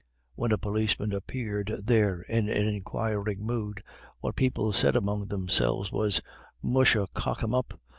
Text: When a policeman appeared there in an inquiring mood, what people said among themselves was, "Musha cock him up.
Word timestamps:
When 0.33 0.51
a 0.51 0.57
policeman 0.57 1.13
appeared 1.13 1.79
there 1.83 2.23
in 2.23 2.49
an 2.49 2.67
inquiring 2.67 3.45
mood, 3.45 3.83
what 4.19 4.35
people 4.35 4.73
said 4.73 4.95
among 4.95 5.27
themselves 5.27 5.91
was, 5.91 6.21
"Musha 6.63 7.05
cock 7.13 7.43
him 7.43 7.53
up. 7.53 7.79